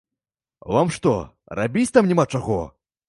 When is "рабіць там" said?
1.59-2.11